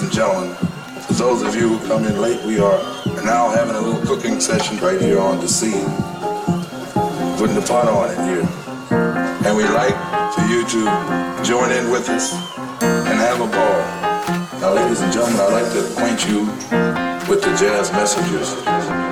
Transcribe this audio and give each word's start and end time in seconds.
ladies 0.00 0.16
and 0.16 0.26
gentlemen, 0.26 0.54
for 1.02 1.12
those 1.12 1.42
of 1.42 1.54
you 1.54 1.76
who 1.76 1.86
come 1.86 2.04
in 2.04 2.18
late, 2.20 2.42
we 2.46 2.58
are 2.58 2.78
now 3.22 3.50
having 3.50 3.76
a 3.76 3.80
little 3.80 4.00
cooking 4.06 4.40
session 4.40 4.78
right 4.78 4.98
here 4.98 5.20
on 5.20 5.38
the 5.40 5.48
scene. 5.48 5.84
Putting 7.36 7.54
the 7.54 7.64
pot 7.66 7.86
on 7.86 8.10
in 8.10 8.24
here. 8.24 8.48
And 9.44 9.56
we 9.56 9.64
like 9.64 9.94
for 10.32 10.42
you 10.46 10.64
to 10.64 11.44
join 11.44 11.70
in 11.70 11.90
with 11.90 12.08
us 12.08 12.32
and 12.80 13.18
have 13.20 13.40
a 13.40 13.46
ball. 13.46 14.60
Now, 14.60 14.72
ladies 14.72 15.02
and 15.02 15.12
gentlemen, 15.12 15.40
I'd 15.40 15.52
like 15.52 15.72
to 15.72 15.92
acquaint 15.92 16.26
you 16.26 16.46
with 17.28 17.42
the 17.42 17.54
Jazz 17.58 17.92
Messengers. 17.92 19.09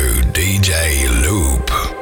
To 0.00 0.22
DJ 0.32 1.08
Loop. 1.22 1.99